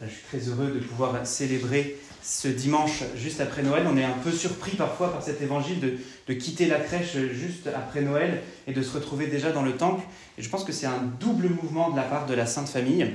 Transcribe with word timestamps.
Je 0.00 0.06
suis 0.06 0.22
très 0.28 0.48
heureux 0.48 0.70
de 0.70 0.78
pouvoir 0.78 1.26
célébrer 1.26 1.96
ce 2.22 2.46
dimanche 2.46 3.02
juste 3.16 3.40
après 3.40 3.62
Noël. 3.62 3.84
On 3.90 3.96
est 3.96 4.04
un 4.04 4.12
peu 4.22 4.30
surpris 4.30 4.76
parfois 4.76 5.12
par 5.12 5.22
cet 5.22 5.42
évangile 5.42 5.80
de, 5.80 5.94
de, 6.28 6.34
quitter 6.34 6.66
la 6.66 6.78
crèche 6.78 7.16
juste 7.32 7.68
après 7.74 8.02
Noël 8.02 8.42
et 8.68 8.72
de 8.72 8.82
se 8.82 8.94
retrouver 8.94 9.26
déjà 9.26 9.50
dans 9.50 9.62
le 9.62 9.72
temple. 9.72 10.04
Et 10.36 10.42
je 10.42 10.48
pense 10.48 10.62
que 10.62 10.72
c'est 10.72 10.86
un 10.86 11.02
double 11.18 11.48
mouvement 11.48 11.90
de 11.90 11.96
la 11.96 12.04
part 12.04 12.26
de 12.26 12.34
la 12.34 12.46
Sainte 12.46 12.68
Famille. 12.68 13.08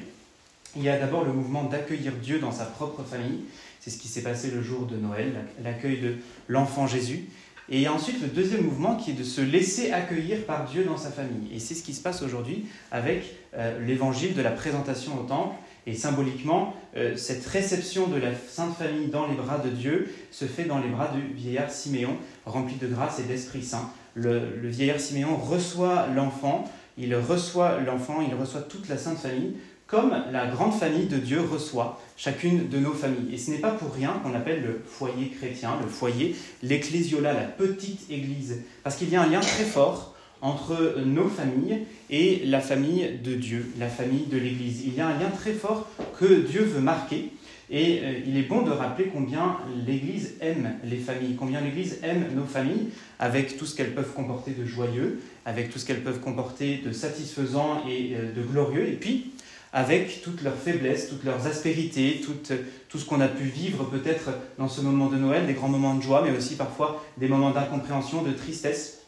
Il 0.75 0.83
y 0.83 0.89
a 0.89 0.97
d'abord 0.97 1.23
le 1.23 1.31
mouvement 1.31 1.63
d'accueillir 1.63 2.11
Dieu 2.21 2.39
dans 2.39 2.51
sa 2.51 2.65
propre 2.65 3.03
famille. 3.03 3.45
C'est 3.79 3.89
ce 3.89 3.97
qui 3.97 4.07
s'est 4.07 4.23
passé 4.23 4.51
le 4.51 4.61
jour 4.61 4.85
de 4.85 4.97
Noël, 4.97 5.33
l'accueil 5.63 5.99
de 6.01 6.15
l'enfant 6.47 6.87
Jésus. 6.87 7.29
Et 7.69 7.77
il 7.77 7.81
y 7.81 7.85
a 7.85 7.93
ensuite 7.93 8.21
le 8.21 8.27
deuxième 8.27 8.63
mouvement 8.63 8.95
qui 8.95 9.11
est 9.11 9.13
de 9.13 9.23
se 9.23 9.39
laisser 9.39 9.91
accueillir 9.91 10.45
par 10.45 10.65
Dieu 10.65 10.83
dans 10.83 10.97
sa 10.97 11.11
famille. 11.11 11.53
Et 11.53 11.59
c'est 11.59 11.75
ce 11.75 11.83
qui 11.83 11.93
se 11.93 12.01
passe 12.01 12.21
aujourd'hui 12.21 12.65
avec 12.91 13.35
euh, 13.55 13.79
l'évangile 13.85 14.33
de 14.33 14.41
la 14.41 14.51
présentation 14.51 15.17
au 15.19 15.23
temple. 15.23 15.55
Et 15.85 15.93
symboliquement, 15.93 16.73
euh, 16.95 17.15
cette 17.15 17.45
réception 17.45 18.07
de 18.07 18.15
la 18.15 18.29
Sainte 18.35 18.75
Famille 18.77 19.07
dans 19.07 19.27
les 19.27 19.35
bras 19.35 19.57
de 19.57 19.69
Dieu 19.69 20.09
se 20.31 20.45
fait 20.45 20.63
dans 20.63 20.79
les 20.79 20.89
bras 20.89 21.09
du 21.09 21.33
vieillard 21.33 21.69
Siméon, 21.69 22.17
rempli 22.45 22.75
de 22.75 22.87
grâce 22.87 23.19
et 23.19 23.23
d'Esprit 23.23 23.63
Saint. 23.63 23.89
Le, 24.15 24.55
le 24.61 24.69
vieillard 24.69 24.99
Siméon 24.99 25.35
reçoit 25.35 26.07
l'enfant, 26.15 26.65
il 26.97 27.15
reçoit 27.15 27.79
l'enfant, 27.79 28.21
il 28.21 28.35
reçoit 28.35 28.61
toute 28.61 28.87
la 28.87 28.97
Sainte 28.97 29.17
Famille 29.17 29.55
comme 29.93 30.15
la 30.31 30.47
grande 30.47 30.73
famille 30.73 31.05
de 31.05 31.17
Dieu 31.17 31.41
reçoit 31.41 31.99
chacune 32.17 32.67
de 32.67 32.79
nos 32.79 32.93
familles. 32.93 33.31
Et 33.31 33.37
ce 33.37 33.51
n'est 33.51 33.59
pas 33.59 33.69
pour 33.69 33.93
rien 33.93 34.19
qu'on 34.23 34.33
appelle 34.33 34.63
le 34.63 34.81
foyer 34.85 35.29
chrétien, 35.29 35.77
le 35.81 35.87
foyer, 35.87 36.35
l'ecclésiola, 36.63 37.31
la 37.33 37.43
petite 37.43 38.09
église, 38.09 38.63
parce 38.83 38.95
qu'il 38.95 39.09
y 39.09 39.15
a 39.15 39.21
un 39.21 39.29
lien 39.29 39.39
très 39.39 39.65
fort 39.65 40.12
entre 40.43 40.97
nos 41.05 41.29
familles 41.29 41.79
et 42.09 42.41
la 42.45 42.59
famille 42.59 43.19
de 43.23 43.33
Dieu, 43.33 43.71
la 43.79 43.87
famille 43.87 44.25
de 44.27 44.37
l'Église. 44.37 44.83
Il 44.85 44.93
y 44.93 45.01
a 45.01 45.07
un 45.07 45.17
lien 45.17 45.29
très 45.29 45.53
fort 45.53 45.89
que 46.19 46.41
Dieu 46.41 46.61
veut 46.63 46.81
marquer. 46.81 47.31
Et 47.71 48.01
euh, 48.03 48.19
il 48.27 48.37
est 48.37 48.43
bon 48.43 48.61
de 48.61 48.69
rappeler 48.69 49.09
combien 49.11 49.57
l'Église 49.87 50.33
aime 50.41 50.75
les 50.83 50.97
familles, 50.97 51.35
combien 51.39 51.61
l'Église 51.61 51.97
aime 52.03 52.25
nos 52.35 52.43
familles, 52.43 52.89
avec 53.19 53.57
tout 53.57 53.65
ce 53.65 53.73
qu'elles 53.73 53.95
peuvent 53.95 54.13
comporter 54.13 54.51
de 54.51 54.65
joyeux, 54.65 55.21
avec 55.45 55.71
tout 55.71 55.79
ce 55.79 55.85
qu'elles 55.85 56.03
peuvent 56.03 56.19
comporter 56.19 56.81
de 56.85 56.91
satisfaisant 56.91 57.81
et 57.89 58.15
euh, 58.15 58.33
de 58.33 58.41
glorieux, 58.45 58.89
et 58.89 58.97
puis 58.97 59.31
avec 59.71 60.21
toutes 60.21 60.43
leurs 60.43 60.57
faiblesses, 60.57 61.09
toutes 61.09 61.23
leurs 61.23 61.47
aspérités, 61.47 62.21
tout, 62.23 62.53
tout 62.89 62.99
ce 62.99 63.05
qu'on 63.05 63.21
a 63.21 63.27
pu 63.27 63.45
vivre 63.45 63.85
peut-être 63.85 64.29
dans 64.59 64.67
ce 64.67 64.81
moment 64.81 65.07
de 65.07 65.17
Noël, 65.17 65.47
des 65.47 65.53
grands 65.53 65.69
moments 65.69 65.95
de 65.95 66.03
joie, 66.03 66.21
mais 66.23 66.37
aussi 66.37 66.55
parfois 66.55 67.03
des 67.17 67.27
moments 67.27 67.49
d'incompréhension, 67.49 68.21
de 68.21 68.33
tristesse. 68.33 69.02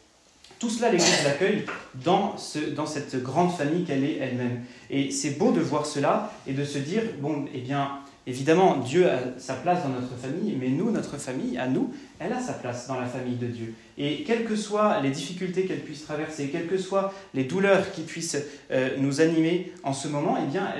Tout 0.58 0.70
cela, 0.70 0.90
l'Église 0.90 1.24
l'accueille 1.24 1.64
dans, 1.94 2.36
ce, 2.38 2.58
dans 2.58 2.86
cette 2.86 3.22
grande 3.22 3.52
famille 3.52 3.84
qu'elle 3.84 4.04
est 4.04 4.16
elle-même. 4.16 4.62
Et 4.90 5.10
c'est 5.10 5.38
beau 5.38 5.52
de 5.52 5.60
voir 5.60 5.84
cela 5.84 6.32
et 6.46 6.52
de 6.52 6.64
se 6.64 6.78
dire, 6.78 7.02
bon, 7.20 7.44
eh 7.52 7.60
bien, 7.60 8.00
Évidemment, 8.28 8.78
Dieu 8.78 9.08
a 9.08 9.18
sa 9.38 9.54
place 9.54 9.84
dans 9.84 9.90
notre 9.90 10.16
famille, 10.16 10.56
mais 10.58 10.68
nous, 10.68 10.90
notre 10.90 11.16
famille, 11.16 11.56
à 11.58 11.68
nous, 11.68 11.94
elle 12.18 12.32
a 12.32 12.40
sa 12.40 12.54
place 12.54 12.88
dans 12.88 12.98
la 12.98 13.06
famille 13.06 13.36
de 13.36 13.46
Dieu. 13.46 13.74
Et 13.98 14.24
quelles 14.24 14.44
que 14.44 14.56
soient 14.56 15.00
les 15.00 15.10
difficultés 15.10 15.64
qu'elle 15.64 15.80
puisse 15.80 16.04
traverser, 16.04 16.48
quelles 16.48 16.66
que 16.66 16.76
soient 16.76 17.14
les 17.34 17.44
douleurs 17.44 17.92
qui 17.92 18.00
puissent 18.00 18.36
euh, 18.72 18.96
nous 18.98 19.20
animer 19.20 19.72
en 19.84 19.92
ce 19.92 20.08
moment, 20.08 20.36
eh 20.42 20.50
bien, 20.50 20.74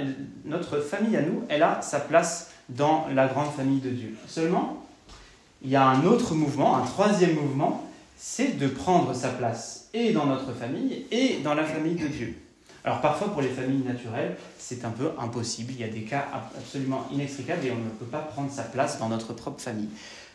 notre 0.44 0.80
famille 0.80 1.16
à 1.16 1.22
nous, 1.22 1.44
elle 1.48 1.62
a 1.62 1.80
sa 1.82 2.00
place 2.00 2.50
dans 2.68 3.06
la 3.14 3.28
grande 3.28 3.52
famille 3.54 3.80
de 3.80 3.90
Dieu. 3.90 4.16
Seulement, 4.26 4.84
il 5.62 5.70
y 5.70 5.76
a 5.76 5.86
un 5.86 6.04
autre 6.04 6.34
mouvement, 6.34 6.76
un 6.76 6.84
troisième 6.84 7.34
mouvement, 7.34 7.85
c'est 8.16 8.58
de 8.58 8.66
prendre 8.66 9.14
sa 9.14 9.28
place 9.28 9.88
et 9.94 10.12
dans 10.12 10.26
notre 10.26 10.52
famille 10.52 11.06
et 11.10 11.38
dans 11.44 11.54
la 11.54 11.64
famille 11.64 11.94
de 11.94 12.08
Dieu. 12.08 12.34
Alors 12.84 13.00
parfois 13.00 13.32
pour 13.32 13.42
les 13.42 13.48
familles 13.48 13.84
naturelles, 13.84 14.36
c'est 14.58 14.84
un 14.84 14.90
peu 14.90 15.10
impossible. 15.18 15.72
Il 15.72 15.80
y 15.80 15.84
a 15.84 15.88
des 15.88 16.02
cas 16.02 16.26
absolument 16.56 17.06
inextricables 17.12 17.66
et 17.66 17.72
on 17.72 17.76
ne 17.76 17.90
peut 17.90 18.06
pas 18.06 18.20
prendre 18.20 18.50
sa 18.50 18.62
place 18.62 18.98
dans 18.98 19.08
notre 19.08 19.32
propre 19.34 19.60
famille. 19.60 19.88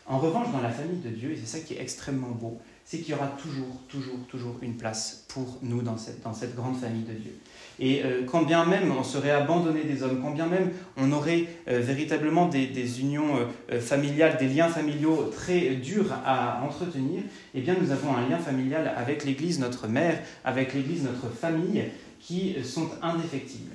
En 0.06 0.18
revanche, 0.18 0.50
dans 0.52 0.60
la 0.60 0.70
famille 0.70 1.00
de 1.00 1.08
Dieu, 1.08 1.32
et 1.32 1.36
c'est 1.36 1.58
ça 1.58 1.64
qui 1.64 1.74
est 1.74 1.80
extrêmement 1.80 2.30
beau, 2.30 2.60
c'est 2.84 2.98
qu'il 2.98 3.10
y 3.10 3.14
aura 3.14 3.28
toujours, 3.40 3.80
toujours, 3.88 4.18
toujours 4.28 4.56
une 4.60 4.76
place 4.76 5.24
pour 5.28 5.58
nous 5.62 5.82
dans 5.82 5.96
cette, 5.96 6.54
grande 6.54 6.76
famille 6.76 7.04
de 7.04 7.14
Dieu. 7.14 7.34
Et 7.78 8.04
euh, 8.04 8.24
quand 8.30 8.42
bien 8.42 8.66
même 8.66 8.92
on 8.92 9.02
serait 9.02 9.30
abandonné 9.30 9.84
des 9.84 10.02
hommes, 10.02 10.20
quand 10.20 10.32
bien 10.32 10.46
même 10.46 10.70
on 10.96 11.10
aurait 11.12 11.46
euh, 11.68 11.80
véritablement 11.80 12.48
des, 12.48 12.66
des 12.66 13.00
unions 13.00 13.48
euh, 13.70 13.80
familiales, 13.80 14.36
des 14.38 14.48
liens 14.48 14.68
familiaux 14.68 15.30
très 15.34 15.76
durs 15.76 16.12
à 16.24 16.62
entretenir, 16.62 17.22
eh 17.54 17.60
bien 17.60 17.76
nous 17.80 17.90
avons 17.90 18.14
un 18.14 18.28
lien 18.28 18.38
familial 18.38 18.92
avec 18.96 19.24
l'Église, 19.24 19.58
notre 19.58 19.88
mère, 19.88 20.20
avec 20.44 20.74
l'Église, 20.74 21.04
notre 21.04 21.34
famille, 21.34 21.84
qui 22.20 22.56
sont 22.62 22.88
indéfectibles. 23.00 23.72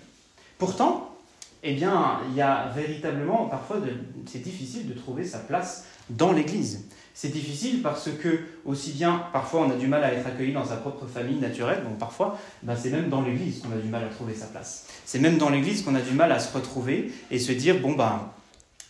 Pourtant, 0.58 1.17
eh 1.64 1.74
bien, 1.74 2.20
il 2.30 2.36
y 2.36 2.42
a 2.42 2.72
véritablement, 2.76 3.46
parfois, 3.46 3.78
c'est 4.26 4.42
difficile 4.42 4.88
de 4.88 4.94
trouver 4.94 5.24
sa 5.24 5.40
place 5.40 5.86
dans 6.10 6.32
l'Église. 6.32 6.86
C'est 7.14 7.32
difficile 7.32 7.82
parce 7.82 8.10
que, 8.12 8.42
aussi 8.64 8.92
bien, 8.92 9.24
parfois, 9.34 9.62
on 9.62 9.72
a 9.72 9.76
du 9.76 9.88
mal 9.88 10.04
à 10.04 10.14
être 10.14 10.28
accueilli 10.28 10.54
dans 10.54 10.66
sa 10.66 10.76
propre 10.76 11.08
famille 11.08 11.40
naturelle, 11.40 11.84
donc 11.84 11.98
parfois, 11.98 12.38
ben, 12.62 12.76
c'est 12.76 12.92
même 12.92 13.10
dans 13.10 13.24
l'Église 13.24 13.62
qu'on 13.62 13.72
a 13.72 13.82
du 13.82 13.90
mal 13.90 14.04
à 14.04 14.08
trouver 14.08 14.36
sa 14.36 14.46
place. 14.46 14.86
C'est 15.04 15.20
même 15.20 15.38
dans 15.38 15.50
l'Église 15.50 15.84
qu'on 15.84 15.96
a 15.96 16.02
du 16.02 16.14
mal 16.14 16.32
à 16.32 16.40
se 16.40 16.56
retrouver 16.56 17.12
et 17.32 17.40
se 17.40 17.52
dire, 17.52 17.80
bon, 17.80 17.94
ben, 17.94 18.22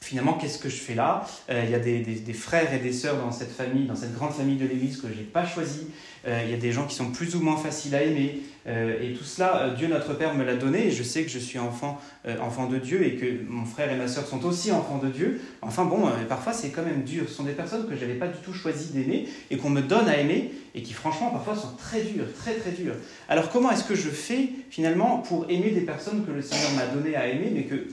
finalement, 0.02 0.34
qu'est-ce 0.34 0.59
que 0.59 0.69
je 0.69 0.78
fais 0.78 0.96
là? 0.96 1.25
Euh, 1.50 1.63
Il 1.66 1.72
y 1.72 1.75
a 1.75 1.80
des, 1.80 2.34
frères 2.34 2.74
et 2.74 2.80
des 2.80 2.94
sœurs 2.94 3.18
dans 3.18 3.31
cette 3.31 3.52
famille, 3.52 3.85
dans 3.85 3.96
cette 3.96 4.13
grande 4.13 4.34
famille 4.34 4.58
de 4.58 4.66
l'Église 4.66 5.02
que 5.02 5.08
je 5.08 5.13
n'ai 5.13 5.24
pas 5.24 5.46
choisi. 5.46 5.88
Euh, 6.28 6.41
il 6.46 6.52
y 6.52 6.53
a 6.53 6.58
des 6.58 6.72
gens 6.72 6.85
qui 6.85 6.96
sont 6.96 7.12
plus 7.12 7.35
ou 7.35 7.41
moins 7.41 7.58
faciles 7.58 7.96
à 7.96 8.03
aimer. 8.03 8.41
Euh, 8.68 9.02
et 9.02 9.13
tout 9.13 9.24
cela, 9.24 9.74
Dieu 9.78 9.88
notre 9.88 10.13
Père 10.13 10.34
me 10.34 10.44
l'a 10.44 10.56
donné. 10.56 10.88
Et 10.88 10.91
je 10.91 11.03
sais 11.03 11.24
que 11.24 11.30
je 11.30 11.40
suis 11.40 11.59
enfant, 11.59 12.00
enfant 12.41 12.68
de 12.68 12.78
Dieu 12.78 13.06
et 13.06 13.16
que 13.16 13.25
mon 13.47 13.66
frère 13.66 13.91
et 13.91 13.96
ma 13.96 14.08
sœur 14.08 14.28
sont 14.28 14.44
aussi 14.46 14.72
enfants 14.72 14.97
de 14.97 15.09
Dieu. 15.09 15.41
Enfin 15.62 15.85
bon, 15.85 16.09
parfois 16.28 16.53
c'est 16.53 16.69
quand 16.69 16.84
même 16.84 17.03
dur. 17.03 17.25
Ce 17.28 17.35
sont 17.35 17.44
des 17.44 17.53
personnes 17.53 17.88
que 17.88 17.96
je 17.96 18.02
n'avais 18.02 18.16
pas 18.16 18.28
du 18.28 18.40
tout 18.40 18.53
choisi 18.53 18.91
d'aimer 18.91 19.28
et 19.50 19.58
qu'on 19.58 19.69
me 19.69 19.81
donne 19.81 20.08
à 20.09 20.18
aimer 20.18 20.52
et 20.75 20.84
qui 20.84 20.94
franchement 20.94 21.31
parfois 21.31 21.56
sont 21.56 21.75
très 21.78 22.02
dures, 22.02 22.25
très 22.38 22.56
très 22.56 22.72
dures. 22.72 22.96
Alors 23.29 23.50
comment 23.50 23.72
est-ce 23.72 23.85
que 23.85 23.96
je 23.96 24.09
fais 24.09 24.50
finalement 24.69 25.19
pour 25.19 25.46
aimer 25.50 25.72
des 25.72 25.81
personnes 25.81 26.25
que 26.25 26.31
le 26.31 26.41
Seigneur 26.41 26.72
m'a 26.72 26.88
donné 26.88 27.16
à 27.16 27.28
aimer 27.28 27.52
mais 27.53 27.64
que 27.64 27.88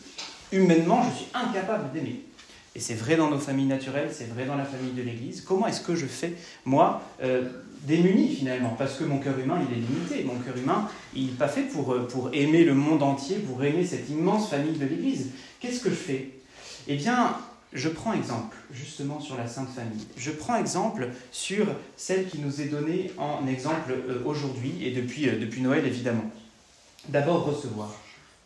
humainement, 0.55 1.03
je 1.03 1.17
suis 1.17 1.27
incapable 1.35 1.93
d'aimer. 1.93 2.25
Et 2.77 2.81
c'est 2.81 2.95
vrai 2.95 3.17
dans 3.17 3.31
nos 3.31 3.39
familles 3.39 3.67
naturelles, 3.67 4.11
c'est 4.13 4.29
vrai 4.29 4.47
dans 4.47 4.57
la 4.57 4.65
famille 4.65 4.93
de 4.93 5.03
l'Église. 5.03 5.43
Comment 5.43 5.67
est-ce 5.69 5.81
que 5.81 5.95
je 5.95 6.07
fais, 6.07 6.33
moi, 6.65 7.03
euh, 7.23 7.49
démuni 7.83 8.35
finalement? 8.35 8.75
Parce 8.77 8.97
que 8.97 9.05
mon 9.05 9.19
cœur 9.19 9.39
humain, 9.39 9.61
il 9.69 9.77
est 9.77 9.81
limité. 9.81 10.25
Mon 10.25 10.41
cœur 10.41 10.57
humain, 10.57 10.89
il 11.15 11.27
n'est 11.27 11.33
pas 11.33 11.47
fait 11.49 11.63
pour, 11.63 11.93
euh, 11.93 12.09
aimer 12.33 12.65
le 12.65 12.75
monde 12.75 13.03
entier, 13.03 13.37
pour 13.37 13.63
aimer 13.63 13.85
cette 13.85 14.11
immense 14.11 14.51
famille 14.51 14.77
de 14.77 14.87
l'Église. 14.87 15.31
Qu'est-ce 15.61 15.81
que 15.81 15.91
je 15.91 15.95
fais? 15.95 16.31
Eh 16.89 16.97
bien, 16.97 17.37
je 17.73 17.89
prends 17.89 18.13
exemple 18.13 18.57
justement 18.73 19.21
sur 19.21 19.37
la 19.37 19.47
Sainte 19.47 19.69
Famille. 19.69 20.07
Je 20.17 20.31
prends 20.31 20.57
exemple 20.57 21.09
sur 21.31 21.67
celle 21.97 22.27
qui 22.27 22.39
nous 22.39 22.61
est 22.61 22.67
donnée 22.67 23.13
en 23.19 23.47
exemple 23.47 23.93
euh, 23.93 24.23
aujourd'hui 24.25 24.85
et 24.85 24.91
depuis 24.91 25.61
Noël 25.61 25.87
évidemment. 25.87 26.31
D'abord 27.09 27.45
recevoir. 27.45 27.95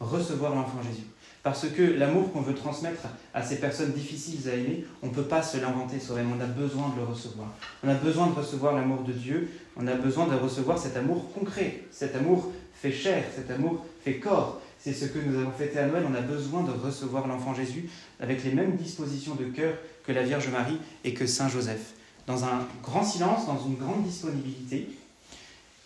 Recevoir 0.00 0.54
l'enfant 0.54 0.82
Jésus. 0.82 1.06
Parce 1.42 1.68
que 1.68 1.82
l'amour 1.82 2.32
qu'on 2.32 2.40
veut 2.40 2.54
transmettre 2.54 3.02
à 3.32 3.42
ces 3.42 3.60
personnes 3.60 3.92
difficiles 3.92 4.48
à 4.48 4.54
aimer, 4.54 4.84
on 5.02 5.06
ne 5.06 5.12
peut 5.12 5.22
pas 5.22 5.42
se 5.42 5.56
l'inventer 5.56 6.00
soi-même, 6.00 6.32
on 6.36 6.40
a 6.40 6.46
besoin 6.46 6.90
de 6.90 7.00
le 7.00 7.06
recevoir. 7.06 7.48
On 7.84 7.88
a 7.88 7.94
besoin 7.94 8.26
de 8.26 8.34
recevoir 8.34 8.74
l'amour 8.74 9.02
de 9.02 9.12
Dieu, 9.12 9.48
on 9.76 9.86
a 9.86 9.94
besoin 9.94 10.26
de 10.26 10.34
recevoir 10.34 10.78
cet 10.78 10.96
amour 10.96 11.32
concret. 11.32 11.84
Cet 11.92 12.16
amour 12.16 12.52
fait 12.74 12.92
chair, 12.92 13.24
cet 13.34 13.50
amour 13.50 13.84
fait 14.04 14.18
corps. 14.18 14.60
C'est 14.80 14.92
ce 14.92 15.06
que 15.06 15.18
nous 15.18 15.38
avons 15.38 15.50
fêté 15.50 15.78
à 15.78 15.86
Noël, 15.86 16.04
on 16.08 16.14
a 16.14 16.20
besoin 16.20 16.62
de 16.62 16.70
recevoir 16.70 17.26
l'enfant 17.26 17.54
Jésus 17.54 17.88
avec 18.20 18.44
les 18.44 18.52
mêmes 18.52 18.76
dispositions 18.76 19.34
de 19.34 19.44
cœur 19.44 19.74
que 20.04 20.12
la 20.12 20.22
Vierge 20.22 20.48
Marie 20.48 20.78
et 21.04 21.14
que 21.14 21.26
Saint 21.26 21.48
Joseph. 21.48 21.94
Dans 22.26 22.44
un 22.44 22.66
grand 22.82 23.04
silence, 23.04 23.46
dans 23.46 23.58
une 23.64 23.76
grande 23.76 24.04
disponibilité. 24.04 24.88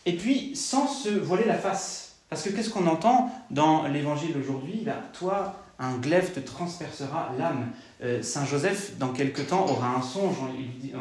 Et 0.04 0.16
puis, 0.16 0.56
sans 0.56 0.88
se 0.88 1.08
voiler 1.08 1.44
la 1.44 1.56
face, 1.56 2.11
parce 2.32 2.44
que 2.44 2.48
qu'est-ce 2.48 2.70
qu'on 2.70 2.86
entend 2.86 3.30
dans 3.50 3.86
l'évangile 3.88 4.34
aujourd'hui? 4.42 4.84
Ben, 4.86 4.94
Toi, 5.12 5.54
un 5.78 5.98
glaive 5.98 6.32
te 6.32 6.40
transpercera 6.40 7.30
l'âme. 7.38 7.68
Euh, 8.02 8.22
Saint 8.22 8.46
Joseph, 8.46 8.92
dans 8.98 9.10
quelque 9.10 9.42
temps, 9.42 9.66
aura 9.66 9.96
un 9.96 10.00
songe. 10.00 10.36
Il, 10.58 10.92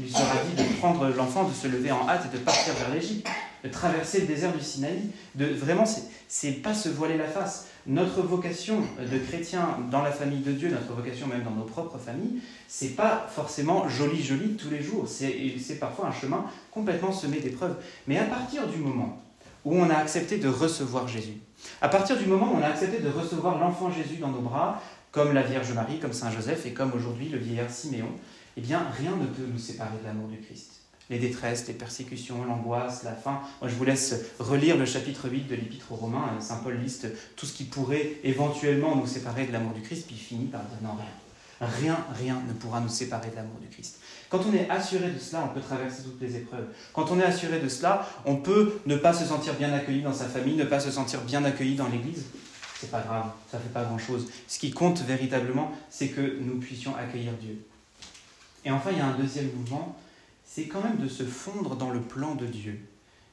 lui 0.00 0.08
sera 0.08 0.34
dit 0.48 0.62
de 0.62 0.78
prendre 0.78 1.08
l'enfant, 1.08 1.48
de 1.48 1.52
se 1.52 1.66
lever 1.66 1.90
en 1.90 2.08
hâte 2.08 2.26
et 2.32 2.38
de 2.38 2.40
partir 2.40 2.74
vers 2.74 2.94
l'Égypte, 2.94 3.26
de 3.64 3.68
traverser 3.68 4.20
le 4.20 4.28
désert 4.28 4.52
du 4.52 4.62
Sinaï. 4.62 5.00
De, 5.34 5.46
vraiment, 5.46 5.82
c'est 6.28 6.62
pas 6.62 6.74
se 6.74 6.90
voiler 6.90 7.16
la 7.16 7.26
face. 7.26 7.66
Notre 7.88 8.22
vocation 8.22 8.82
de 9.00 9.18
chrétien 9.18 9.78
dans 9.90 10.02
la 10.02 10.12
famille 10.12 10.42
de 10.42 10.52
Dieu, 10.52 10.68
notre 10.70 10.92
vocation 10.92 11.26
même 11.26 11.42
dans 11.42 11.50
nos 11.50 11.64
propres 11.64 11.98
familles, 11.98 12.40
c'est 12.68 12.94
pas 12.94 13.26
forcément 13.28 13.88
joli, 13.88 14.22
joli 14.22 14.54
tous 14.54 14.70
les 14.70 14.80
jours. 14.80 15.08
C'est 15.08 15.80
parfois 15.80 16.06
un 16.06 16.12
chemin 16.12 16.44
complètement 16.70 17.10
semé 17.10 17.40
d'épreuves. 17.40 17.74
Mais 18.06 18.16
à 18.16 18.26
partir 18.26 18.68
du 18.68 18.78
moment 18.78 19.20
où 19.68 19.76
on 19.76 19.90
a 19.90 19.96
accepté 19.96 20.38
de 20.38 20.48
recevoir 20.48 21.06
Jésus. 21.06 21.36
À 21.82 21.90
partir 21.90 22.16
du 22.16 22.24
moment 22.24 22.52
où 22.52 22.56
on 22.56 22.62
a 22.62 22.68
accepté 22.68 23.00
de 23.00 23.08
recevoir 23.10 23.58
l'enfant 23.58 23.90
Jésus 23.90 24.16
dans 24.16 24.30
nos 24.30 24.40
bras, 24.40 24.82
comme 25.12 25.34
la 25.34 25.42
Vierge 25.42 25.70
Marie, 25.74 25.98
comme 25.98 26.14
Saint 26.14 26.30
Joseph 26.30 26.64
et 26.64 26.72
comme 26.72 26.92
aujourd'hui 26.94 27.28
le 27.28 27.36
vieillard 27.36 27.70
Siméon, 27.70 28.08
eh 28.56 28.62
bien 28.62 28.86
rien 28.96 29.10
ne 29.14 29.26
peut 29.26 29.46
nous 29.46 29.58
séparer 29.58 29.98
de 30.00 30.06
l'amour 30.06 30.28
du 30.28 30.38
Christ. 30.38 30.80
les 31.10 31.18
détresses, 31.18 31.66
les 31.68 31.74
persécutions, 31.74 32.44
l'angoisse, 32.44 33.02
la 33.02 33.12
faim. 33.12 33.40
Je 33.62 33.74
vous 33.74 33.84
laisse 33.84 34.14
relire 34.38 34.76
le 34.78 34.86
chapitre 34.86 35.28
8 35.28 35.48
de 35.48 35.54
l'Épître 35.54 35.92
aux 35.92 35.96
Romains. 35.96 36.38
Saint 36.40 36.56
Paul 36.56 36.78
liste 36.78 37.06
tout 37.36 37.44
ce 37.44 37.52
qui 37.52 37.64
pourrait 37.64 38.16
éventuellement 38.24 38.96
nous 38.96 39.06
séparer 39.06 39.46
de 39.46 39.52
l'amour 39.52 39.72
du 39.72 39.82
Christ, 39.82 40.06
puis 40.06 40.16
il 40.16 40.22
finit 40.22 40.46
par 40.46 40.62
dire 40.62 40.78
non, 40.82 40.94
rien. 40.94 41.27
Rien, 41.60 41.98
rien 42.14 42.40
ne 42.46 42.52
pourra 42.52 42.80
nous 42.80 42.88
séparer 42.88 43.30
de 43.30 43.36
l'amour 43.36 43.58
du 43.60 43.68
Christ. 43.68 43.98
Quand 44.28 44.40
on 44.48 44.54
est 44.54 44.68
assuré 44.70 45.10
de 45.10 45.18
cela, 45.18 45.44
on 45.44 45.54
peut 45.54 45.60
traverser 45.60 46.02
toutes 46.04 46.20
les 46.20 46.36
épreuves. 46.36 46.66
Quand 46.92 47.10
on 47.10 47.18
est 47.18 47.24
assuré 47.24 47.58
de 47.58 47.68
cela, 47.68 48.08
on 48.24 48.36
peut 48.36 48.78
ne 48.86 48.96
pas 48.96 49.12
se 49.12 49.24
sentir 49.24 49.54
bien 49.54 49.72
accueilli 49.72 50.02
dans 50.02 50.12
sa 50.12 50.26
famille, 50.26 50.54
ne 50.54 50.64
pas 50.64 50.80
se 50.80 50.90
sentir 50.90 51.20
bien 51.22 51.44
accueilli 51.44 51.74
dans 51.74 51.88
l'Église. 51.88 52.26
C'est 52.78 52.90
pas 52.90 53.00
grave, 53.00 53.30
ça 53.50 53.58
fait 53.58 53.72
pas 53.72 53.82
grand-chose. 53.82 54.30
Ce 54.46 54.58
qui 54.60 54.70
compte 54.70 55.00
véritablement, 55.00 55.72
c'est 55.90 56.08
que 56.08 56.38
nous 56.40 56.58
puissions 56.58 56.94
accueillir 56.94 57.32
Dieu. 57.40 57.58
Et 58.64 58.70
enfin, 58.70 58.90
il 58.92 58.98
y 58.98 59.00
a 59.00 59.06
un 59.06 59.16
deuxième 59.16 59.50
mouvement, 59.56 59.96
c'est 60.44 60.66
quand 60.66 60.82
même 60.82 60.98
de 60.98 61.08
se 61.08 61.24
fondre 61.24 61.74
dans 61.74 61.90
le 61.90 62.00
plan 62.00 62.36
de 62.36 62.46
Dieu. 62.46 62.80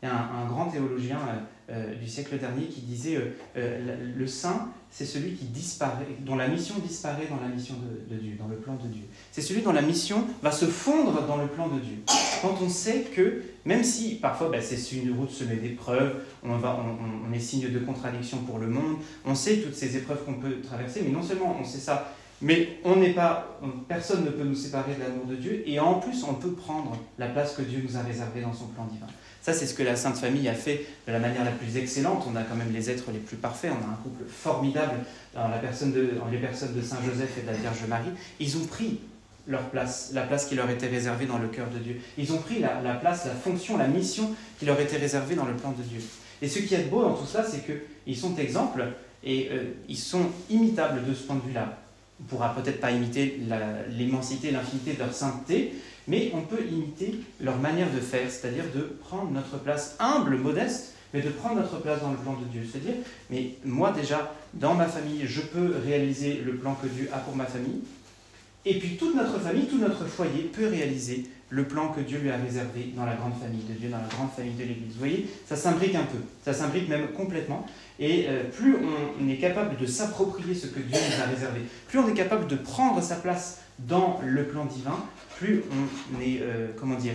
Il 0.05 0.07
y 0.07 0.11
a 0.11 0.29
un, 0.39 0.45
grand 0.45 0.65
théologien 0.65 1.17
euh, 1.17 1.71
euh, 1.71 1.95
du 1.95 2.07
siècle 2.07 2.37
dernier 2.37 2.67
qui 2.67 2.81
disait 2.81 3.19
euh, 3.57 4.13
le 4.15 4.27
saint, 4.27 4.69
c'est 4.91 5.05
celui 5.05 5.33
qui 5.33 5.45
disparaît, 5.45 6.05
dont 6.19 6.35
la 6.35 6.47
mission 6.47 6.75
disparaît 6.77 7.27
dans 7.27 7.41
la 7.41 7.51
mission 7.51 7.73
de, 8.07 8.15
Dieu, 8.15 8.35
dans 8.37 8.47
le 8.47 8.57
plan 8.57 8.75
de 8.75 8.87
Dieu. 8.87 9.01
C'est 9.31 9.41
celui 9.41 9.63
dont 9.63 9.73
la 9.73 9.81
mission 9.81 10.25
va 10.43 10.51
se 10.51 10.65
fondre 10.65 11.25
dans 11.25 11.37
le 11.37 11.47
plan 11.47 11.69
de 11.69 11.79
Dieu. 11.79 11.97
Quand 12.43 12.55
on 12.61 12.69
sait 12.69 13.07
que, 13.15 13.41
même 13.65 13.83
si 13.83 14.15
parfois 14.17 14.49
ben, 14.49 14.61
c'est 14.61 14.95
une 14.95 15.17
route 15.17 15.31
semée 15.31 15.55
d'épreuves, 15.55 16.17
on, 16.43 16.51
on, 16.51 16.97
on 17.27 17.33
est 17.33 17.39
signe 17.39 17.71
de 17.71 17.79
contradiction 17.79 18.37
pour 18.43 18.59
le 18.59 18.67
monde, 18.67 18.97
on 19.25 19.33
sait 19.33 19.57
toutes 19.57 19.73
ces 19.73 19.97
épreuves 19.97 20.23
qu'on 20.23 20.35
peut 20.35 20.61
traverser, 20.61 21.01
mais 21.03 21.11
non 21.11 21.23
seulement 21.23 21.57
on 21.59 21.63
sait 21.65 21.79
ça, 21.79 22.13
mais 22.41 22.79
on 22.83 22.97
n'est 22.97 23.13
pas, 23.13 23.59
personne 23.87 24.25
ne 24.25 24.29
peut 24.29 24.43
nous 24.43 24.55
séparer 24.55 24.93
de 24.95 25.01
l'amour 25.01 25.25
de 25.25 25.35
Dieu, 25.35 25.63
et 25.65 25.79
en 25.79 25.95
plus 25.95 26.23
on 26.23 26.33
peut 26.33 26.51
prendre 26.51 26.97
la 27.17 27.27
place 27.27 27.53
que 27.53 27.61
Dieu 27.61 27.81
nous 27.87 27.97
a 27.97 28.01
réservée 28.01 28.41
dans 28.41 28.53
son 28.53 28.67
plan 28.67 28.85
divin. 28.85 29.07
Ça, 29.41 29.53
c'est 29.53 29.67
ce 29.67 29.75
que 29.75 29.83
la 29.83 29.95
Sainte 29.95 30.17
Famille 30.17 30.49
a 30.49 30.55
fait 30.55 30.87
de 31.07 31.11
la 31.11 31.19
manière 31.19 31.45
la 31.45 31.51
plus 31.51 31.77
excellente. 31.77 32.25
On 32.27 32.35
a 32.35 32.41
quand 32.41 32.55
même 32.55 32.73
les 32.73 32.89
êtres 32.89 33.11
les 33.13 33.19
plus 33.19 33.37
parfaits. 33.37 33.71
On 33.71 33.87
a 33.87 33.91
un 33.91 33.97
couple 33.97 34.23
formidable 34.27 35.01
dans, 35.35 35.49
les 35.49 35.59
personnes 36.39 36.73
de 36.73 36.81
Saint 36.81 36.97
Joseph 37.05 37.37
et 37.37 37.41
de 37.41 37.45
la 37.45 37.53
Vierge 37.53 37.85
Marie. 37.87 38.09
Ils 38.39 38.57
ont 38.57 38.65
pris 38.65 39.01
leur 39.47 39.69
place, 39.69 40.09
la 40.13 40.23
place 40.23 40.47
qui 40.47 40.55
leur 40.55 40.67
était 40.71 40.87
réservée 40.87 41.27
dans 41.27 41.37
le 41.37 41.47
cœur 41.47 41.67
de 41.69 41.77
Dieu. 41.77 42.01
Ils 42.17 42.33
ont 42.33 42.39
pris 42.39 42.57
la, 42.59 42.95
place, 42.95 43.25
la 43.27 43.35
fonction, 43.35 43.77
la 43.77 43.87
mission 43.87 44.33
qui 44.57 44.65
leur 44.65 44.79
était 44.79 44.97
réservée 44.97 45.35
dans 45.35 45.45
le 45.45 45.53
plan 45.53 45.73
de 45.73 45.83
Dieu. 45.83 46.01
Et 46.41 46.49
ce 46.49 46.57
qui 46.57 46.73
est 46.73 46.89
beau 46.89 47.03
dans 47.03 47.13
tout 47.13 47.27
cela, 47.27 47.45
c'est 47.45 47.63
qu'ils 47.63 48.17
sont 48.17 48.35
exemples 48.37 48.83
et 49.23 49.49
euh, 49.51 49.73
ils 49.87 49.97
sont 49.97 50.25
imitables 50.49 51.07
de 51.07 51.13
ce 51.13 51.21
point 51.21 51.35
de 51.35 51.47
vue-là 51.47 51.84
on 52.19 52.23
ne 52.23 52.29
pourra 52.29 52.55
peut-être 52.55 52.79
pas 52.79 52.91
imiter 52.91 53.39
l'immensité, 53.89 54.51
l'infinité 54.51 54.93
de 54.93 54.99
leur 54.99 55.13
sainteté, 55.13 55.73
mais 56.07 56.31
on 56.33 56.41
peut 56.41 56.63
imiter 56.65 57.19
leur 57.41 57.57
manière 57.57 57.91
de 57.91 57.99
faire, 57.99 58.29
c'est-à-dire 58.29 58.65
de 58.73 58.81
prendre 59.01 59.31
notre 59.31 59.57
place 59.59 59.95
humble, 59.99 60.37
modeste, 60.37 60.93
mais 61.13 61.21
de 61.21 61.29
prendre 61.29 61.55
notre 61.55 61.79
place 61.81 62.01
dans 62.01 62.11
le 62.11 62.17
plan 62.17 62.33
de 62.33 62.45
Dieu. 62.45 62.61
C'est-à-dire, 62.69 62.95
mais 63.29 63.55
moi 63.63 63.91
déjà, 63.91 64.33
dans 64.53 64.73
ma 64.73 64.85
famille, 64.85 65.21
je 65.25 65.41
peux 65.41 65.75
réaliser 65.83 66.41
le 66.45 66.55
plan 66.55 66.75
que 66.75 66.87
Dieu 66.87 67.09
a 67.13 67.17
pour 67.17 67.35
ma 67.35 67.45
famille, 67.45 67.81
et 68.65 68.79
puis 68.79 68.97
toute 68.97 69.15
notre 69.15 69.39
famille, 69.39 69.67
tout 69.67 69.77
notre 69.77 70.05
foyer 70.05 70.43
peut 70.43 70.67
réaliser 70.67 71.25
le 71.49 71.63
plan 71.65 71.89
que 71.89 72.01
Dieu 72.01 72.17
lui 72.17 72.31
a 72.31 72.37
réservé 72.37 72.93
dans 72.95 73.05
la 73.05 73.13
grande 73.13 73.39
famille 73.39 73.63
de 73.63 73.73
Dieu, 73.73 73.89
dans 73.89 73.99
la 73.99 74.07
grande 74.07 74.31
famille 74.35 74.55
de 74.55 74.63
l'Église. 74.63 74.93
Vous 74.93 74.99
voyez, 74.99 75.27
ça 75.47 75.55
s'imbrique 75.55 75.93
un 75.93 76.03
peu, 76.03 76.17
ça 76.43 76.53
s'imbrique 76.53 76.89
même 76.89 77.09
complètement. 77.09 77.65
Et 77.99 78.25
euh, 78.27 78.43
plus 78.43 78.75
on 79.21 79.29
est 79.29 79.37
capable 79.37 79.77
de 79.77 79.85
s'approprier 79.85 80.55
ce 80.55 80.67
que 80.67 80.79
Dieu 80.79 80.97
nous 80.97 81.23
a 81.23 81.27
réservé, 81.27 81.61
plus 81.87 81.99
on 81.99 82.07
est 82.07 82.13
capable 82.13 82.47
de 82.47 82.55
prendre 82.55 83.01
sa 83.01 83.15
place 83.15 83.59
dans 83.79 84.19
le 84.25 84.45
plan 84.45 84.65
divin, 84.65 84.97
plus 85.37 85.63
on 85.71 86.21
est, 86.21 86.39
euh, 86.41 86.67
comment 86.79 86.95
dire, 86.95 87.13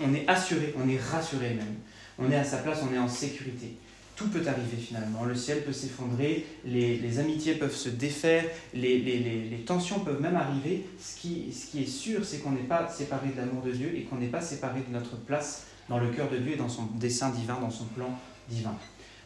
on 0.00 0.12
est 0.12 0.28
assuré, 0.28 0.74
on 0.76 0.88
est 0.88 1.00
rassuré 1.00 1.50
même. 1.54 1.74
On 2.18 2.30
est 2.30 2.36
à 2.36 2.44
sa 2.44 2.58
place, 2.58 2.80
on 2.88 2.94
est 2.94 2.98
en 2.98 3.08
sécurité 3.08 3.76
tout 4.22 4.28
peut 4.28 4.46
arriver 4.46 4.76
finalement. 4.76 5.24
Le 5.24 5.34
ciel 5.34 5.62
peut 5.64 5.72
s'effondrer, 5.72 6.46
les, 6.64 7.18
amitiés 7.18 7.54
peuvent 7.54 7.74
se 7.74 7.88
défaire, 7.88 8.44
les, 8.74 9.64
tensions 9.66 10.00
peuvent 10.00 10.20
même 10.20 10.36
arriver. 10.36 10.86
Ce 11.00 11.20
qui, 11.20 11.52
ce 11.52 11.70
qui 11.70 11.82
est 11.82 11.86
sûr, 11.86 12.24
c'est 12.24 12.38
qu'on 12.38 12.52
n'est 12.52 12.60
pas 12.60 12.88
séparé 12.88 13.28
de 13.30 13.36
l'amour 13.36 13.62
de 13.62 13.72
Dieu 13.72 13.92
et 13.96 14.02
qu'on 14.02 14.16
n'est 14.16 14.28
pas 14.28 14.40
séparé 14.40 14.80
de 14.86 14.92
notre 14.92 15.16
place 15.16 15.66
dans 15.88 15.98
le 15.98 16.08
cœur 16.10 16.30
de 16.30 16.36
Dieu 16.36 16.52
et 16.52 16.56
dans 16.56 16.68
son 16.68 16.86
dessein 16.94 17.30
divin, 17.30 17.58
dans 17.60 17.70
son 17.70 17.84
plan 17.84 18.10
divin. 18.48 18.74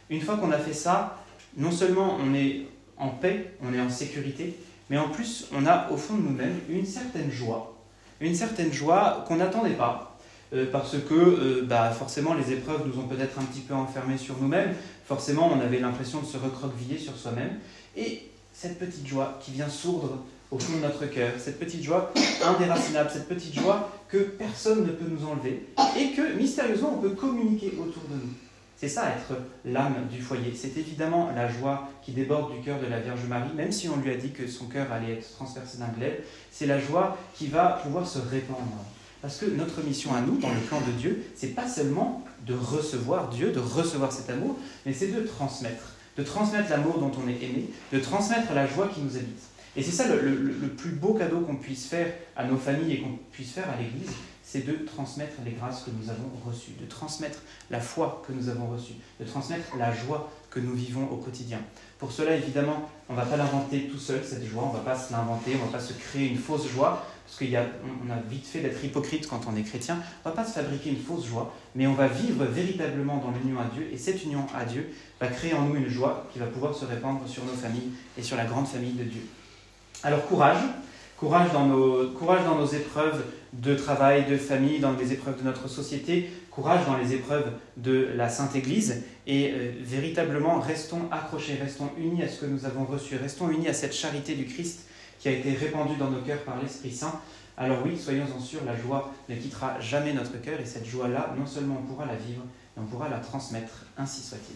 Une 0.08 0.20
fois 0.20 0.36
qu'on 0.36 0.52
a 0.52 0.58
fait 0.58 0.72
ça, 0.72 1.22
non 1.56 1.70
seulement 1.70 2.16
on 2.20 2.34
est 2.34 2.66
en 2.96 3.08
paix, 3.08 3.54
on 3.62 3.74
est 3.74 3.80
en 3.80 3.90
sécurité, 3.90 4.56
mais 4.88 4.98
en 4.98 5.08
plus 5.08 5.48
on 5.52 5.66
a 5.66 5.90
au 5.90 5.96
fond 5.96 6.16
de 6.16 6.22
nous-mêmes 6.22 6.58
une 6.68 6.86
certaine 6.86 7.30
joie, 7.30 7.76
une 8.20 8.34
certaine 8.34 8.72
joie 8.72 9.24
qu'on 9.26 9.36
n'attendait 9.36 9.74
pas, 9.74 10.15
euh, 10.52 10.66
parce 10.70 10.96
que 11.08 11.14
euh, 11.14 11.62
bah, 11.64 11.90
forcément 11.90 12.34
les 12.34 12.52
épreuves 12.52 12.86
nous 12.86 13.00
ont 13.00 13.06
peut-être 13.06 13.38
un 13.38 13.44
petit 13.44 13.60
peu 13.60 13.74
enfermés 13.74 14.18
sur 14.18 14.38
nous-mêmes, 14.40 14.74
forcément 15.04 15.52
on 15.52 15.60
avait 15.60 15.80
l'impression 15.80 16.20
de 16.20 16.26
se 16.26 16.36
recroqueviller 16.36 16.98
sur 16.98 17.16
soi-même, 17.16 17.58
et 17.96 18.22
cette 18.52 18.78
petite 18.78 19.06
joie 19.06 19.38
qui 19.40 19.52
vient 19.52 19.68
sourdre 19.68 20.18
au 20.50 20.58
fond 20.58 20.76
de 20.76 20.82
notre 20.82 21.06
cœur, 21.06 21.32
cette 21.38 21.58
petite 21.58 21.82
joie 21.82 22.12
indéracinable, 22.44 23.10
cette 23.12 23.28
petite 23.28 23.54
joie 23.54 23.90
que 24.08 24.18
personne 24.18 24.86
ne 24.86 24.92
peut 24.92 25.06
nous 25.08 25.26
enlever, 25.26 25.66
et 25.98 26.12
que 26.12 26.36
mystérieusement 26.36 26.94
on 26.96 27.00
peut 27.00 27.10
communiquer 27.10 27.72
autour 27.78 28.04
de 28.04 28.14
nous. 28.14 28.32
C'est 28.76 28.88
ça 28.88 29.08
être 29.08 29.40
l'âme 29.64 30.06
du 30.10 30.20
foyer. 30.20 30.52
C'est 30.54 30.76
évidemment 30.76 31.30
la 31.34 31.50
joie 31.50 31.88
qui 32.02 32.12
déborde 32.12 32.52
du 32.54 32.60
cœur 32.60 32.78
de 32.78 32.86
la 32.86 33.00
Vierge 33.00 33.24
Marie, 33.26 33.54
même 33.54 33.72
si 33.72 33.88
on 33.88 33.96
lui 33.96 34.10
a 34.10 34.16
dit 34.16 34.32
que 34.32 34.46
son 34.46 34.66
cœur 34.66 34.92
allait 34.92 35.14
être 35.14 35.32
transpercé 35.32 35.78
d'un 35.78 35.88
glaive. 35.88 36.20
C'est 36.50 36.66
la 36.66 36.78
joie 36.78 37.16
qui 37.34 37.46
va 37.46 37.80
pouvoir 37.82 38.06
se 38.06 38.18
répandre 38.18 38.84
parce 39.26 39.38
que 39.38 39.46
notre 39.46 39.82
mission 39.82 40.14
à 40.14 40.20
nous, 40.20 40.38
dans 40.38 40.54
le 40.54 40.60
plan 40.60 40.80
de 40.80 40.92
Dieu, 40.92 41.20
c'est 41.34 41.48
pas 41.48 41.66
seulement 41.66 42.24
de 42.46 42.54
recevoir 42.54 43.28
Dieu, 43.28 43.50
de 43.50 43.58
recevoir 43.58 44.12
cet 44.12 44.30
amour, 44.30 44.56
mais 44.84 44.92
c'est 44.92 45.08
de 45.08 45.20
transmettre. 45.26 45.94
De 46.16 46.22
transmettre 46.22 46.70
l'amour 46.70 47.00
dont 47.00 47.10
on 47.20 47.28
est 47.28 47.42
aimé, 47.42 47.68
de 47.92 47.98
transmettre 47.98 48.52
la 48.54 48.68
joie 48.68 48.86
qui 48.86 49.00
nous 49.00 49.16
habite. 49.16 49.42
Et 49.74 49.82
c'est 49.82 49.90
ça 49.90 50.06
le, 50.06 50.68
plus 50.76 50.92
beau 50.92 51.14
cadeau 51.14 51.40
qu'on 51.40 51.56
puisse 51.56 51.86
faire 51.86 52.12
à 52.36 52.44
nos 52.44 52.56
familles 52.56 52.92
et 52.92 53.00
qu'on 53.00 53.18
puisse 53.32 53.50
faire 53.50 53.68
à 53.68 53.74
l'Église, 53.74 54.12
c'est 54.44 54.64
de 54.64 54.74
transmettre 54.86 55.34
les 55.44 55.50
grâces 55.50 55.82
que 55.82 55.90
nous 55.90 56.08
avons 56.08 56.30
reçues, 56.46 56.74
de 56.80 56.86
transmettre 56.86 57.40
la 57.68 57.80
foi 57.80 58.22
que 58.28 58.32
nous 58.32 58.48
avons 58.48 58.68
reçue, 58.68 58.94
de 59.18 59.24
transmettre 59.24 59.76
la 59.76 59.92
joie 59.92 60.30
que 60.50 60.60
nous 60.60 60.74
vivons 60.74 61.08
au 61.10 61.16
quotidien. 61.16 61.58
Pour 61.98 62.12
cela, 62.12 62.36
évidemment, 62.36 62.88
on 63.08 63.14
ne 63.14 63.18
va 63.18 63.26
pas 63.26 63.36
l'inventer 63.36 63.88
tout 63.88 63.98
seul, 63.98 64.22
cette 64.24 64.46
joie, 64.46 64.62
on 64.62 64.72
ne 64.72 64.78
va 64.78 64.84
pas 64.84 64.96
se 64.96 65.12
l'inventer, 65.12 65.56
on 65.56 65.66
ne 65.66 65.72
va 65.72 65.78
pas 65.78 65.84
se 65.84 65.94
créer 65.94 66.28
une 66.28 66.38
fausse 66.38 66.68
joie, 66.68 67.04
parce 67.26 67.38
qu'on 67.38 68.10
a, 68.10 68.16
vite 68.30 68.46
fait 68.46 68.60
d'être 68.60 68.82
hypocrite 68.84 69.26
quand 69.26 69.40
on 69.52 69.56
est 69.56 69.62
chrétien, 69.62 69.98
on 70.24 70.28
ne 70.28 70.34
va 70.34 70.42
pas 70.42 70.48
se 70.48 70.54
fabriquer 70.54 70.90
une 70.90 71.00
fausse 71.00 71.26
joie, 71.26 71.52
mais 71.74 71.86
on 71.86 71.94
va 71.94 72.06
vivre 72.06 72.44
véritablement 72.44 73.16
dans 73.16 73.32
l'union 73.32 73.58
à 73.58 73.64
Dieu, 73.74 73.88
et 73.92 73.98
cette 73.98 74.22
union 74.24 74.46
à 74.54 74.64
Dieu 74.64 74.90
va 75.20 75.26
créer 75.26 75.52
en 75.54 75.62
nous 75.62 75.74
une 75.74 75.88
joie 75.88 76.28
qui 76.32 76.38
va 76.38 76.46
pouvoir 76.46 76.74
se 76.74 76.84
répandre 76.84 77.22
sur 77.26 77.44
nos 77.44 77.52
familles 77.52 77.90
et 78.16 78.22
sur 78.22 78.36
la 78.36 78.44
grande 78.44 78.68
famille 78.68 78.92
de 78.92 79.02
Dieu. 79.02 79.22
Alors 80.04 80.24
courage, 80.26 80.62
courage 81.16 81.52
dans 81.52 81.66
nos, 81.66 82.10
courage 82.10 82.44
dans 82.44 82.56
nos 82.56 82.66
épreuves 82.66 83.24
de 83.52 83.74
travail, 83.74 84.26
de 84.30 84.36
famille, 84.36 84.78
dans 84.78 84.92
les 84.92 85.12
épreuves 85.12 85.38
de 85.38 85.44
notre 85.44 85.68
société, 85.68 86.30
courage 86.52 86.86
dans 86.86 86.96
les 86.96 87.12
épreuves 87.12 87.50
de 87.76 88.08
la 88.14 88.28
Sainte 88.28 88.54
Église, 88.54 89.02
et 89.26 89.50
euh, 89.50 89.72
véritablement 89.80 90.60
restons 90.60 91.08
accrochés, 91.10 91.58
restons 91.60 91.90
unis 91.98 92.22
à 92.22 92.28
ce 92.28 92.42
que 92.42 92.46
nous 92.46 92.66
avons 92.66 92.84
reçu, 92.84 93.16
restons 93.16 93.50
unis 93.50 93.66
à 93.66 93.74
cette 93.74 93.94
charité 93.94 94.36
du 94.36 94.44
Christ 94.44 94.86
qui 95.18 95.28
a 95.28 95.32
été 95.32 95.54
répandu 95.54 95.96
dans 95.96 96.10
nos 96.10 96.20
cœurs 96.20 96.42
par 96.44 96.60
l'Esprit 96.60 96.92
Saint, 96.92 97.20
alors 97.58 97.78
oui, 97.84 97.98
soyons-en 97.98 98.38
sûrs, 98.38 98.64
la 98.64 98.76
joie 98.76 99.12
ne 99.28 99.34
quittera 99.34 99.80
jamais 99.80 100.12
notre 100.12 100.40
cœur 100.40 100.60
et 100.60 100.66
cette 100.66 100.86
joie-là, 100.86 101.34
non 101.38 101.46
seulement 101.46 101.78
on 101.80 101.86
pourra 101.86 102.06
la 102.06 102.14
vivre, 102.14 102.42
mais 102.76 102.82
on 102.82 102.86
pourra 102.86 103.08
la 103.08 103.18
transmettre, 103.18 103.86
ainsi 103.96 104.20
soit-il. 104.20 104.54